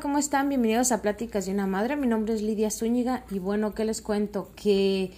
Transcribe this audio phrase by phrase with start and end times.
[0.00, 0.48] ¿cómo están?
[0.48, 1.94] Bienvenidos a Pláticas de una Madre.
[1.94, 4.48] Mi nombre es Lidia Zúñiga y bueno, ¿qué les cuento?
[4.56, 5.10] Que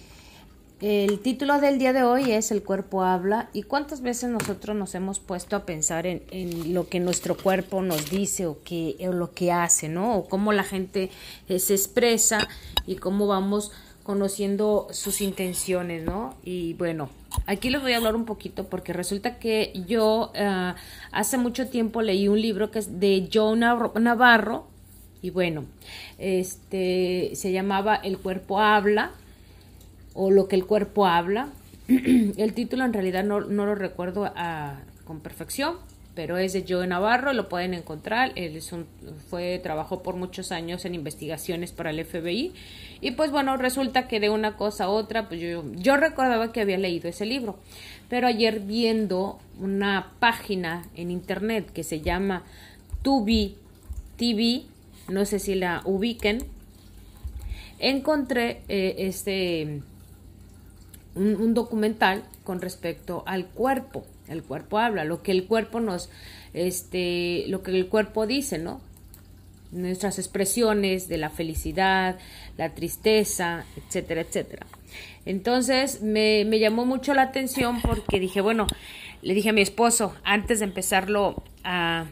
[0.81, 4.93] el título del día de hoy es El cuerpo habla y cuántas veces nosotros nos
[4.95, 9.31] hemos puesto a pensar en, lo que nuestro cuerpo nos dice o, que, o lo
[9.31, 10.17] que hace, ¿no?
[10.17, 11.09] O cómo la gente
[11.47, 12.49] eh, se expresa
[12.85, 13.71] y cómo vamos
[14.03, 16.35] conociendo sus intenciones, ¿no?
[16.43, 17.09] Y bueno,
[17.45, 20.73] aquí les voy a hablar un poquito porque resulta que yo eh,
[21.13, 24.72] hace mucho tiempo leí un libro que es de Joe Navarro
[25.23, 25.63] y bueno,
[26.19, 29.11] este se llamaba El cuerpo habla
[30.13, 31.47] o lo que el cuerpo habla.
[31.87, 35.77] el título en realidad no, lo recuerdo a, con perfección,
[36.13, 38.33] pero es de Joe Navarro, lo pueden encontrar.
[38.35, 38.85] Él es un,
[39.29, 42.51] fue, trabajó por muchos años en investigaciones para el FBI.
[42.99, 46.59] Y pues bueno, resulta que de una cosa a otra, pues yo, yo recordaba que
[46.59, 47.57] había leído ese libro.
[48.09, 52.43] Pero ayer viendo una página en internet que se llama
[53.03, 53.55] Tubi
[54.17, 54.63] TV,
[55.07, 56.45] no sé si la ubiquen,
[57.79, 59.81] encontré eh, este
[61.15, 64.05] un, documental con respecto al cuerpo.
[64.27, 66.09] El cuerpo habla, lo que el cuerpo nos,
[66.53, 68.81] este, lo que el cuerpo dice, ¿no?
[69.71, 72.17] Nuestras expresiones de la felicidad,
[72.57, 74.65] la tristeza, etcétera, etcétera.
[75.25, 78.67] Entonces me, me llamó mucho la atención porque dije, bueno,
[79.21, 82.05] le dije a mi esposo, antes de empezarlo a,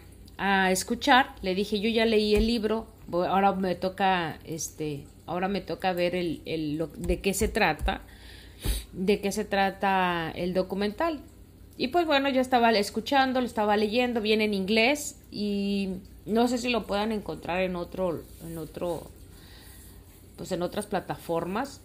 [0.44, 5.62] a escuchar, le dije, yo ya leí el libro, ahora me toca, este, ahora me
[5.62, 8.02] toca ver el, el, lo, de qué se trata
[8.94, 11.20] de qué se trata el documental.
[11.78, 15.90] Y pues bueno, yo estaba escuchando, lo estaba leyendo, viene en inglés y
[16.26, 19.04] no sé si lo puedan encontrar en otro, en otro,
[20.38, 21.82] pues en otras plataformas.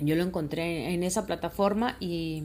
[0.00, 2.44] Yo lo encontré en esa plataforma y,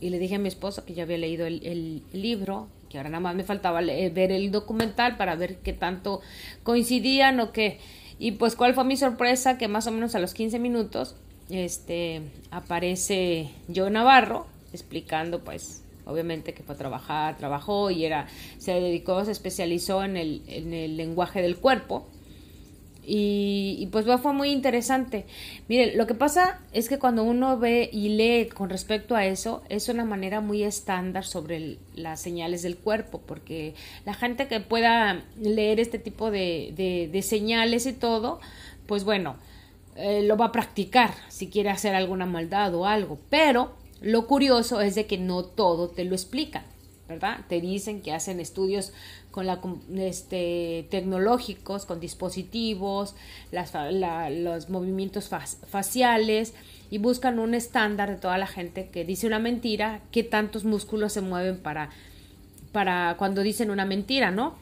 [0.00, 3.20] y le dije a mi esposa que ya había leído el libro, que ahora nada
[3.20, 6.20] más me faltaba ver el documental para ver qué tanto
[6.62, 7.80] coincidían o qué.
[8.18, 11.16] Y pues cuál fue mi sorpresa, que más o menos a los 15 minutos
[11.48, 12.20] este,
[12.50, 18.26] aparece Joe Navarro explicando pues obviamente que fue a trabajar, trabajó y era,
[18.58, 22.06] se dedicó, se especializó en el, en el lenguaje del cuerpo.
[23.04, 25.26] Y, pues fue muy interesante.
[25.68, 29.62] Miren, lo que pasa es que cuando uno ve y lee con respecto a eso,
[29.68, 33.74] es una manera muy estándar sobre las señales del cuerpo, porque
[34.04, 38.40] la gente que pueda leer este tipo de, de, de señales y todo,
[38.86, 39.36] pues bueno,
[39.96, 43.18] eh, lo va a practicar si quiere hacer alguna maldad o algo.
[43.28, 46.64] Pero lo curioso es de que no todo te lo explican,
[47.08, 47.40] ¿verdad?
[47.48, 48.92] Te dicen que hacen estudios
[49.32, 49.60] con la,
[49.96, 53.16] este, tecnológicos, con dispositivos,
[53.50, 53.72] las,
[54.30, 55.28] los movimientos
[55.68, 56.54] faciales
[56.90, 61.14] y buscan un estándar de toda la gente que dice una mentira, qué tantos músculos
[61.14, 61.90] se mueven para,
[62.70, 64.54] para cuando dicen una mentira, ¿no?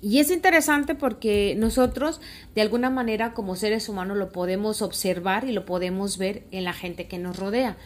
[0.00, 2.20] Y es interesante porque nosotros
[2.56, 6.72] de alguna manera como seres humanos lo podemos observar y lo podemos ver en la
[6.72, 7.76] gente que nos rodea,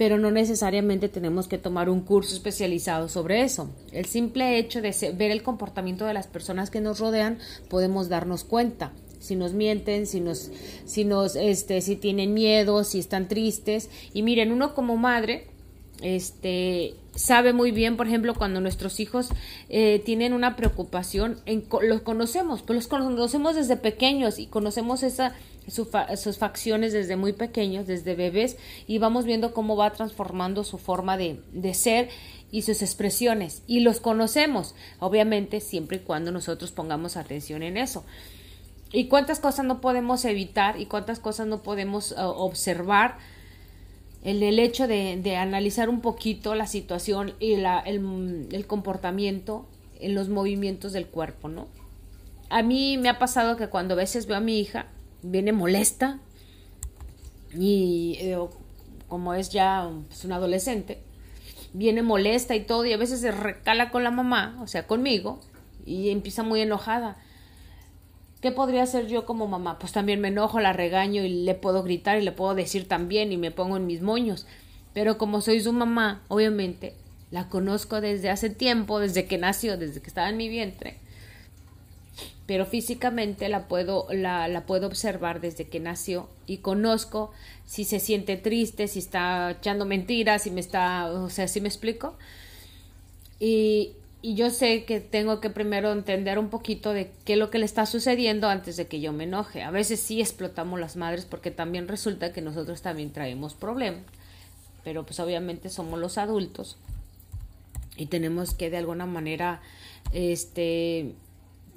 [0.00, 3.68] pero no necesariamente tenemos que tomar un curso especializado sobre eso.
[3.92, 7.36] El simple hecho de ver el comportamiento de las personas que nos rodean
[7.68, 10.50] podemos darnos cuenta si nos mienten, si nos,
[10.86, 13.90] si nos, este, si tienen miedo, si están tristes.
[14.14, 15.48] Y miren, uno como madre,
[16.00, 19.28] este, sabe muy bien, por ejemplo, cuando nuestros hijos
[19.68, 25.34] eh, tienen una preocupación, en, los conocemos, pues los conocemos desde pequeños y conocemos esa,
[25.70, 31.16] sus facciones desde muy pequeños, desde bebés, y vamos viendo cómo va transformando su forma
[31.16, 32.08] de, de ser
[32.50, 33.62] y sus expresiones.
[33.66, 38.04] Y los conocemos, obviamente, siempre y cuando nosotros pongamos atención en eso.
[38.92, 43.18] Y cuántas cosas no podemos evitar y cuántas cosas no podemos eh, observar
[44.22, 49.66] el, el hecho de, analizar un poquito la situación y la, el, comportamiento
[50.00, 51.68] en los movimientos del cuerpo, ¿no?
[52.48, 54.86] A mí me ha pasado que cuando a veces veo a mi hija,
[55.22, 56.18] viene molesta
[57.54, 58.38] y eh,
[59.08, 61.02] como es ya pues, un adolescente,
[61.72, 65.40] viene molesta y todo y a veces se recala con la mamá, o sea, conmigo,
[65.84, 67.16] y empieza muy enojada.
[68.40, 69.78] ¿Qué podría hacer yo como mamá?
[69.78, 73.32] Pues también me enojo, la regaño y le puedo gritar y le puedo decir también
[73.32, 74.46] y me pongo en mis moños.
[74.94, 76.94] Pero como soy su mamá, obviamente,
[77.30, 80.98] la conozco desde hace tiempo, desde que nació, desde que estaba en mi vientre.
[82.50, 87.30] Pero físicamente la puedo, la, la puedo observar desde que nació y conozco
[87.64, 91.68] si se siente triste, si está echando mentiras, si me está, o sea, si me
[91.68, 92.18] explico.
[93.38, 97.50] Y, y yo sé que tengo que primero entender un poquito de qué es lo
[97.50, 99.62] que le está sucediendo antes de que yo me enoje.
[99.62, 104.02] A veces sí explotamos las madres porque también resulta que nosotros también traemos problemas,
[104.82, 106.78] pero pues obviamente somos los adultos
[107.96, 109.62] y tenemos que de alguna manera
[110.12, 111.14] este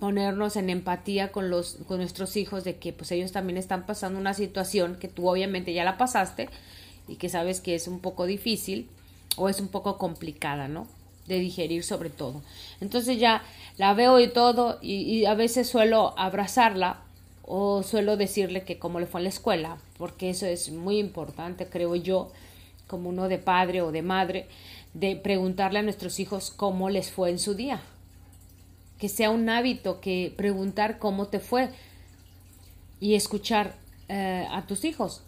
[0.03, 4.19] ponernos en empatía con los con nuestros hijos de que pues ellos también están pasando
[4.19, 6.50] una situación que tú obviamente ya la pasaste
[7.07, 8.89] y que sabes que es un poco difícil
[9.38, 10.88] o es un poco complicada, ¿no?
[11.25, 12.41] De digerir sobre todo.
[12.81, 13.44] Entonces ya
[13.77, 16.99] la veo y todo y, a veces suelo abrazarla
[17.44, 21.67] o suelo decirle que cómo le fue en la escuela, porque eso es muy importante,
[21.67, 22.29] creo yo,
[22.88, 24.47] como uno de padre o de madre,
[24.94, 27.81] de preguntarle a nuestros hijos cómo les fue en su día,
[29.03, 31.67] que sea un hábito que preguntar cómo te fue
[33.01, 33.75] y escuchar
[34.07, 35.23] eh, a tus hijos.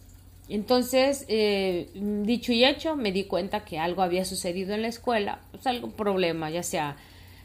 [0.47, 1.89] Entonces, eh,
[2.23, 5.91] dicho y hecho, me di cuenta que algo había sucedido en la escuela, pues algún
[5.91, 6.95] problema, ya sea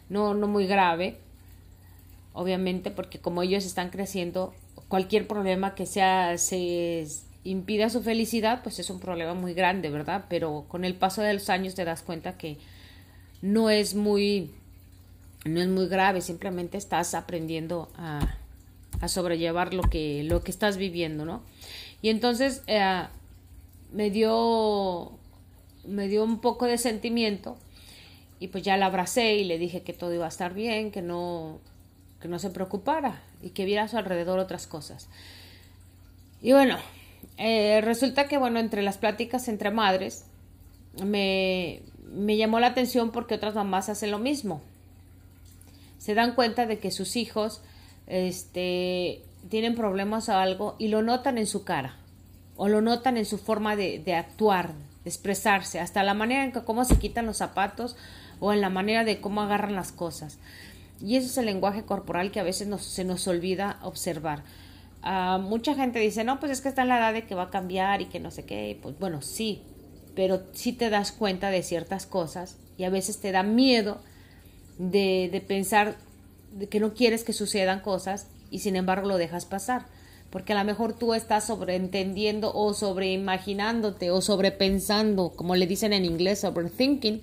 [0.08, 1.16] no, no muy grave,
[2.32, 4.54] obviamente, porque como ellos están creciendo,
[4.86, 7.08] cualquier problema que sea se
[7.42, 10.26] impida su felicidad, pues es un problema muy grande, ¿verdad?
[10.28, 12.56] Pero con el paso de los años te das cuenta que
[13.42, 14.52] no es muy
[15.44, 18.36] no es muy grave, simplemente estás aprendiendo a,
[19.00, 21.42] a sobrellevar lo que, lo que estás viviendo, ¿no?
[22.02, 23.04] Y entonces eh,
[23.92, 25.12] me dio
[25.86, 27.56] me dio un poco de sentimiento
[28.38, 31.02] y pues ya la abracé y le dije que todo iba a estar bien, que
[31.02, 31.58] no
[32.20, 35.08] que no se preocupara y que viera a su alrededor otras cosas.
[36.42, 36.76] Y bueno,
[37.38, 40.26] eh, resulta que bueno, entre las pláticas entre madres
[41.02, 41.80] me,
[42.12, 44.60] me llamó la atención porque otras mamás hacen lo mismo
[46.00, 47.60] se dan cuenta de que sus hijos
[48.06, 51.96] este, tienen problemas o algo y lo notan en su cara
[52.56, 54.72] o lo notan en su forma de, actuar,
[55.04, 57.96] de expresarse, hasta la manera en que cómo se quitan los zapatos
[58.38, 60.38] o en la manera de cómo agarran las cosas.
[61.02, 64.42] Y ese es el lenguaje corporal que a veces se nos olvida observar.
[65.02, 67.44] Ah, mucha gente dice, no, pues es que está en la edad de que va
[67.44, 68.78] a cambiar y que no sé qué.
[68.82, 69.62] Pues bueno, sí,
[70.14, 74.02] pero sí te das cuenta de ciertas cosas y a veces te da miedo
[74.80, 75.96] de, de pensar
[76.70, 79.86] que no quieres que sucedan cosas y sin embargo lo dejas pasar.
[80.30, 86.04] Porque a lo mejor tú estás sobreentendiendo o sobreimaginándote o sobrepensando, como le dicen en
[86.04, 87.20] inglés, overthinking,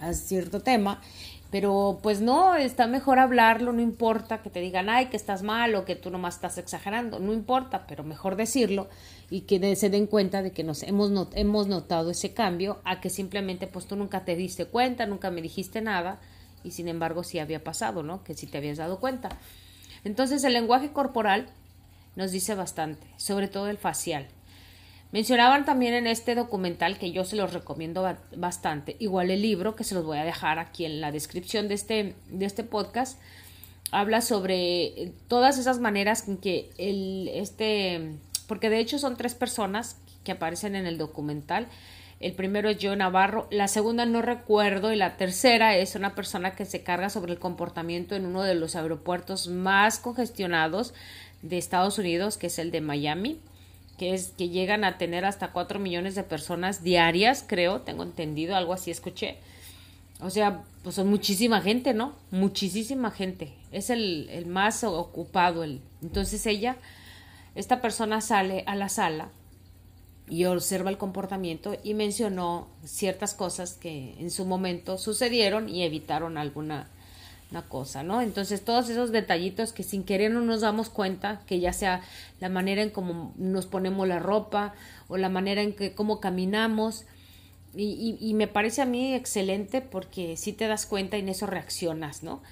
[0.00, 1.02] a cierto tema.
[1.50, 5.74] Pero pues no, está mejor hablarlo, no importa que te digan, ay, que estás mal
[5.74, 8.88] o que tú nomás estás exagerando, no importa, pero mejor decirlo
[9.30, 13.08] y que se den cuenta de que nos hemos, hemos notado ese cambio a que
[13.08, 16.20] simplemente pues tú nunca te diste cuenta, nunca me dijiste nada
[16.64, 18.24] y sin embargo sí había pasado, ¿no?
[18.24, 19.30] Que sí te habías dado cuenta.
[20.04, 21.48] Entonces el lenguaje corporal
[22.16, 24.28] nos dice bastante, sobre todo el facial.
[25.10, 28.06] Mencionaban también en este documental que yo se los recomiendo
[28.36, 31.74] bastante, igual el libro que se los voy a dejar aquí en la descripción de
[31.74, 33.18] este, de este podcast,
[33.90, 38.16] habla sobre todas esas maneras en que el, este,
[38.46, 41.68] porque de hecho son tres personas que aparecen en el documental,
[42.20, 46.56] el primero es Joe Navarro, la segunda no recuerdo y la tercera es una persona
[46.56, 50.94] que se carga sobre el comportamiento en uno de los aeropuertos más congestionados
[51.42, 53.38] de Estados Unidos, que es el de Miami,
[53.98, 58.56] que es que llegan a tener hasta 4 millones de personas diarias, creo, tengo entendido,
[58.56, 59.36] algo así escuché.
[60.20, 62.14] O sea, pues son muchísima gente, ¿no?
[62.32, 63.52] Muchísima gente.
[63.70, 65.62] Es el, el más ocupado.
[65.62, 65.80] El...
[66.02, 66.76] Entonces ella,
[67.54, 69.28] esta persona sale a la sala
[70.30, 76.38] y observa el comportamiento y mencionó ciertas cosas que en su momento sucedieron y evitaron
[76.38, 76.88] alguna
[77.50, 78.20] una cosa, ¿no?
[78.20, 82.02] Entonces todos esos detallitos que sin querer no nos damos cuenta, que ya sea
[82.40, 84.74] la manera en cómo nos ponemos la ropa
[85.08, 87.06] o la manera en que cómo caminamos,
[87.74, 91.46] y, y, me parece a mí excelente porque si te das cuenta y en eso
[91.46, 92.42] reaccionas, ¿no?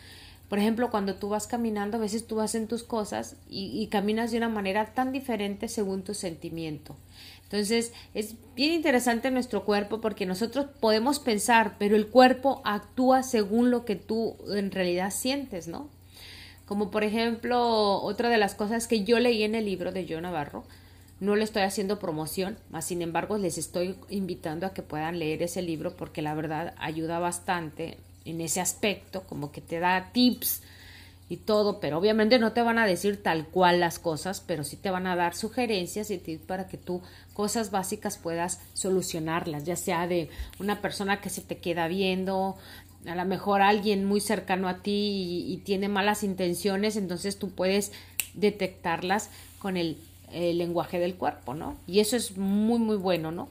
[0.48, 4.30] Por ejemplo, cuando tú vas caminando, a veces tú vas en tus cosas y caminas
[4.30, 6.94] de una manera tan diferente según tu sentimiento.
[7.46, 13.70] Entonces, es bien interesante nuestro cuerpo porque nosotros podemos pensar, pero el cuerpo actúa según
[13.70, 15.88] lo que tú en realidad sientes, ¿no?
[16.66, 20.22] Como por ejemplo, otra de las cosas que yo leí en el libro de John
[20.22, 20.64] Navarro,
[21.20, 25.42] no le estoy haciendo promoción, más sin embargo les estoy invitando a que puedan leer
[25.42, 30.62] ese libro porque la verdad ayuda bastante en ese aspecto, como que te da tips
[31.28, 34.76] y todo, pero obviamente no te van a decir tal cual las cosas, pero sí
[34.76, 37.02] te van a dar sugerencias y para que tú
[37.32, 40.30] cosas básicas puedas solucionarlas, ya sea de
[40.60, 42.56] una persona que se te queda viendo,
[43.06, 47.92] a lo mejor alguien muy cercano a ti y, tiene malas intenciones, entonces tú puedes
[48.34, 49.98] detectarlas con el,
[50.32, 51.76] lenguaje del cuerpo, ¿no?
[51.86, 53.48] Y eso es muy, muy bueno, ¿no?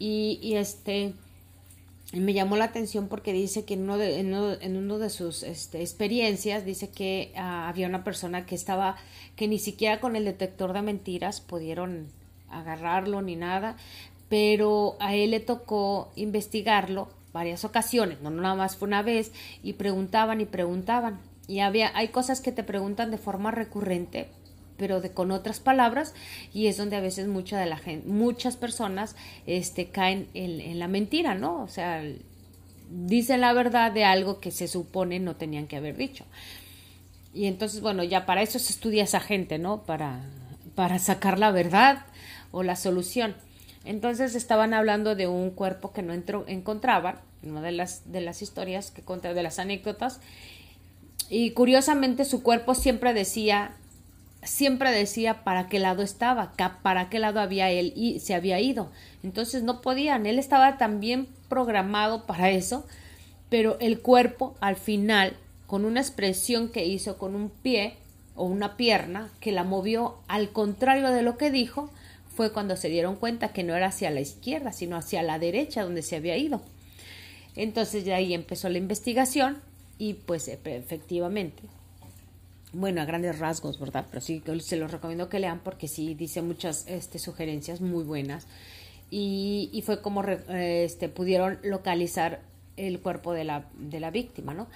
[0.00, 1.14] Y este
[2.20, 5.80] me llamó la atención porque dice que en uno de, en uno, de sus este,
[5.80, 8.96] experiencias dice que ah, había una persona que estaba,
[9.34, 12.08] que ni siquiera con el detector de mentiras pudieron
[12.50, 13.76] agarrarlo ni nada,
[14.28, 19.72] pero a él le tocó investigarlo varias ocasiones, no nada más fue una vez, y
[19.74, 21.18] preguntaban y preguntaban.
[21.48, 24.28] y había, hay cosas que te preguntan de forma recurrente,
[24.82, 26.12] pero de, con otras palabras,
[26.52, 29.14] y es donde a veces mucha de la muchas personas
[29.46, 31.62] este, caen en, en la mentira, ¿no?
[31.62, 32.02] O sea,
[32.90, 36.24] dicen la verdad de algo que se supone no tenían que haber dicho.
[37.32, 39.84] Y entonces, bueno, ya para eso se estudia esa gente, ¿no?
[39.84, 40.24] Para,
[40.74, 42.04] para sacar la verdad
[42.50, 43.36] o la solución.
[43.84, 48.42] Entonces estaban hablando de un cuerpo que no entró, encontraban, una de las, de las
[48.42, 50.18] historias que conté, de las anécdotas,
[51.30, 53.76] y curiosamente su cuerpo siempre decía,
[54.42, 58.90] siempre decía para qué lado estaba, para qué lado había él y se había ido.
[59.22, 62.84] Entonces no podían, él estaba también programado para eso,
[63.48, 67.94] pero el cuerpo al final, con una expresión que hizo con un pie
[68.34, 71.90] o una pierna que la movió al contrario de lo que dijo,
[72.34, 75.82] fue cuando se dieron cuenta que no era hacia la izquierda, sino hacia la derecha
[75.84, 76.62] donde se había ido.
[77.54, 79.58] Entonces de ahí empezó la investigación
[79.98, 81.62] y pues efectivamente,
[82.72, 84.06] bueno, a grandes rasgos, ¿verdad?
[84.08, 88.46] Pero sí se los recomiendo que lean porque sí dice muchas este, sugerencias muy buenas
[89.10, 92.40] y, fue como este, pudieron localizar
[92.78, 94.68] el cuerpo de la, de la víctima, ¿no?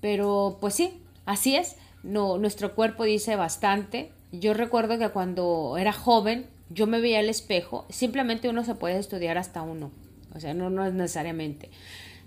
[0.00, 1.76] Pero pues sí, así es.
[2.02, 4.10] No, nuestro cuerpo dice bastante.
[4.32, 7.84] Yo recuerdo que cuando era joven, yo me veía al espejo.
[7.90, 9.90] Simplemente uno se puede estudiar hasta uno.
[10.34, 11.68] O sea, no, no es necesariamente.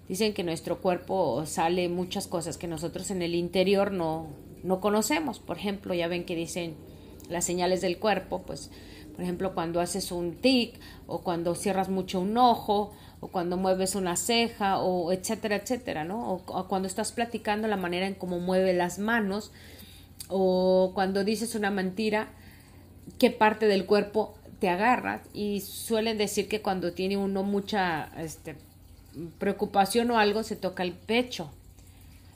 [0.08, 4.28] Dicen que nuestro cuerpo sale muchas cosas que nosotros en el interior no,
[4.64, 5.40] no conocemos.
[5.40, 6.76] Por ejemplo, ya ven que dicen
[7.30, 8.72] las señales del cuerpo, pues
[9.20, 13.96] por ejemplo, cuando haces un tic o cuando cierras mucho un ojo o cuando mueves
[13.96, 16.36] una ceja o etcétera, etcétera, ¿no?
[16.36, 19.52] O, cuando estás platicando la manera en cómo mueve las manos
[20.30, 22.30] o cuando dices una mentira,
[23.18, 28.56] qué parte del cuerpo te agarras y suelen decir que cuando tiene uno mucha este,
[29.38, 31.52] preocupación o algo se toca el pecho.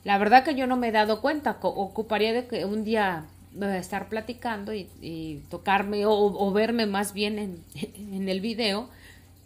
[0.03, 3.25] La verdad que yo no me he dado cuenta, ocuparía de que un día
[3.61, 7.63] estar platicando y, tocarme o, verme más bien en,
[8.13, 8.89] en, el video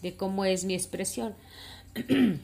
[0.01, 1.35] de cómo es mi expresión.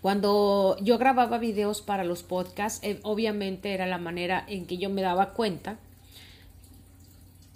[0.00, 4.90] Cuando yo grababa videos para los podcasts, eh, obviamente era la manera en que yo
[4.90, 5.76] me daba cuenta.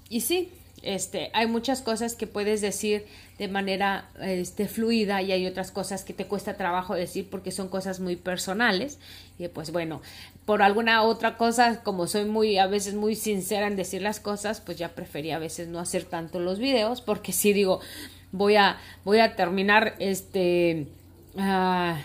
[0.08, 0.50] Y sí,
[0.82, 3.06] este, hay muchas cosas que puedes decir
[3.38, 7.68] de manera este, fluida y hay otras cosas que te cuesta trabajo decir porque son
[7.68, 8.98] cosas muy personales.
[9.38, 10.02] Y pues bueno,
[10.44, 14.60] por alguna otra cosa, como soy muy, a veces muy sincera en decir las cosas,
[14.60, 17.80] pues ya prefería a veces no hacer tanto los videos porque si digo,
[18.32, 20.88] voy a, voy a terminar este,
[21.38, 22.00] ah,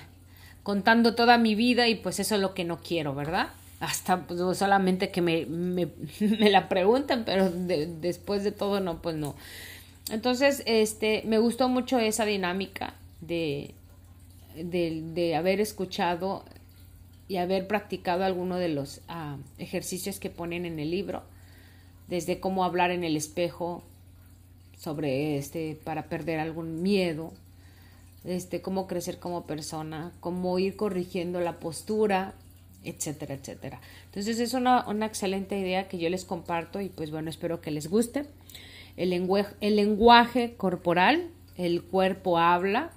[0.63, 3.48] contando toda mi vida y pues eso es lo que no quiero, ¿verdad?
[3.79, 5.89] Hasta pues, solamente que me, me,
[6.50, 9.36] la pregunten, pero después de todo no, pues no.
[10.10, 13.74] Entonces, este, me gustó mucho esa dinámica de,
[14.55, 16.43] de, de haber escuchado
[17.27, 21.24] y haber practicado alguno de los ah, ejercicios que ponen en el libro,
[22.07, 23.84] desde cómo hablar en el espejo
[24.79, 27.34] sobre este para perder algún miedo,
[28.24, 32.34] este cómo crecer como persona, cómo ir corrigiendo la postura
[32.84, 33.81] etcétera, etcétera.
[34.05, 37.89] Entonces es una, excelente idea que yo les comparto y pues bueno, espero que les
[37.89, 38.25] guste.
[38.96, 42.91] El lenguaje, corporal, el cuerpo habla.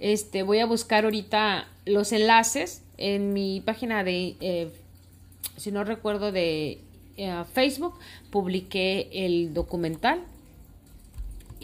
[0.00, 4.70] Este, voy a buscar ahorita los enlaces en mi página de, eh,
[5.56, 6.80] si no recuerdo, de
[7.16, 7.94] eh, Facebook,
[8.30, 10.24] publiqué el documental,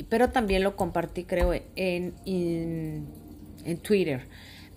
[0.09, 4.27] pero también lo compartí, creo, en, en Twitter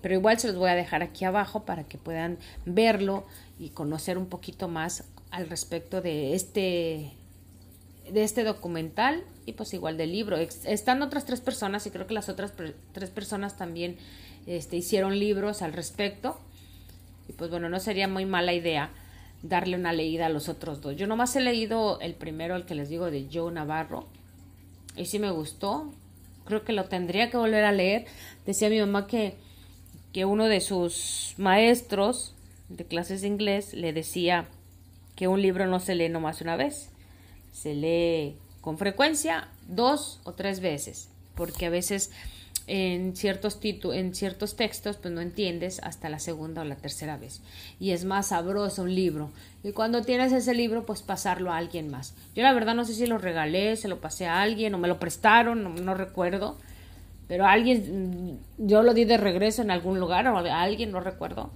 [0.04, 3.24] pero igual se los voy a dejar aquí abajo para que puedan verlo
[3.58, 7.14] y conocer un poquito más al respecto de este
[8.12, 10.36] de este documental y pues igual del libro.
[10.36, 12.52] Están otras tres personas y creo que las otras
[12.92, 13.96] tres personas también
[14.46, 16.38] este, hicieron libros al respecto.
[17.26, 18.90] Y pues bueno, no sería muy mala idea
[19.42, 20.96] darle una leída a los otros dos.
[20.96, 24.06] Yo nomás he leído el primero, el que les digo de Joe Navarro.
[24.98, 25.90] Y sí me gustó.
[26.44, 28.04] Creo que lo tendría que volver a leer.
[28.44, 29.42] Decía mi mamá que
[30.14, 32.32] que uno de sus maestros
[32.68, 34.46] de clases de inglés le decía
[35.16, 36.88] que un libro no se lee nomás una vez,
[37.52, 42.12] se lee con frecuencia dos o tres veces, porque a veces
[42.68, 47.42] en ciertos en ciertos textos pues no entiendes hasta la segunda o la tercera vez
[47.78, 49.30] y es más sabroso un libro
[49.62, 52.14] y cuando tienes ese libro pues pasarlo a alguien más.
[52.34, 54.88] Yo la verdad no sé si lo regalé se lo pasé a alguien o me
[54.88, 56.56] lo prestaron no recuerdo
[57.28, 61.50] pero alguien, yo lo di de regreso en algún lugar, o a alguien, no recuerdo,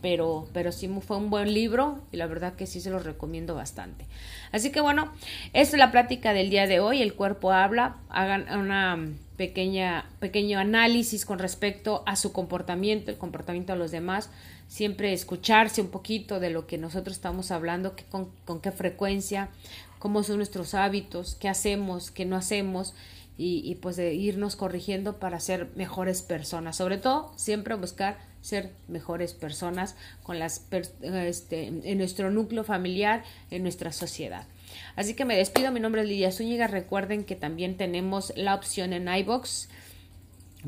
[0.00, 3.54] pero, pero sí fue un buen libro y la verdad que sí se lo recomiendo
[3.54, 4.06] bastante.
[4.50, 5.12] Así que bueno,
[5.52, 8.98] esta es la plática del día de hoy, el cuerpo habla, hagan una
[9.36, 14.28] pequeña, pequeño análisis con respecto a su comportamiento, el comportamiento de los demás,
[14.66, 19.50] siempre escucharse un poquito de lo que nosotros estamos hablando, con, con qué frecuencia,
[19.98, 22.94] cómo son nuestros hábitos, qué hacemos, qué no hacemos
[23.44, 26.76] y, pues de irnos corrigiendo para ser mejores personas.
[26.76, 30.66] Sobre todo, siempre buscar ser mejores personas con las
[31.02, 34.46] este, en nuestro núcleo familiar, en nuestra sociedad.
[34.94, 36.68] Así que me despido, mi nombre es Lidia Zúñiga.
[36.68, 39.68] Recuerden que también tenemos la opción en iBox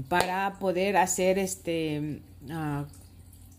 [0.08, 2.86] para poder hacer este ah,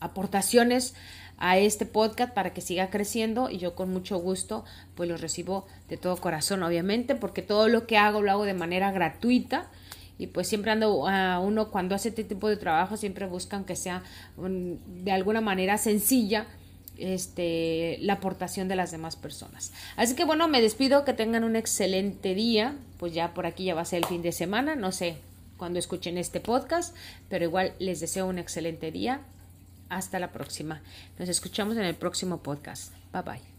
[0.01, 0.93] aportaciones
[1.38, 4.63] a este podcast para que siga creciendo y yo con mucho gusto
[4.96, 8.54] pues lo recibo de todo corazón obviamente porque todo lo que hago lo hago de
[8.54, 9.68] manera gratuita
[10.18, 13.75] y pues siempre ando a uno cuando hace este tipo de trabajo siempre buscan que
[13.75, 14.04] sea
[14.38, 16.48] de alguna manera sencilla
[16.98, 19.74] este la aportación de las demás personas.
[19.98, 23.75] Así que bueno, me despido, que tengan un excelente día, pues ya por aquí ya
[23.75, 25.18] va a ser el fin de semana, no sé
[25.58, 26.96] cuando escuchen este podcast,
[27.30, 29.22] pero igual les deseo un excelente día
[29.89, 30.82] hasta la próxima.
[31.20, 32.94] Nos escuchamos en el próximo podcast.
[33.12, 33.54] Bye bye.